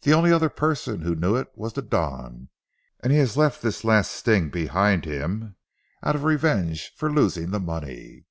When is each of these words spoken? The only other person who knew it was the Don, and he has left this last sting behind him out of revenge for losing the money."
The 0.00 0.14
only 0.14 0.32
other 0.32 0.48
person 0.48 1.02
who 1.02 1.14
knew 1.14 1.36
it 1.36 1.48
was 1.54 1.74
the 1.74 1.82
Don, 1.82 2.48
and 3.00 3.12
he 3.12 3.18
has 3.18 3.36
left 3.36 3.60
this 3.60 3.84
last 3.84 4.10
sting 4.10 4.48
behind 4.48 5.04
him 5.04 5.54
out 6.02 6.16
of 6.16 6.24
revenge 6.24 6.90
for 6.96 7.12
losing 7.12 7.50
the 7.50 7.60
money." 7.60 8.24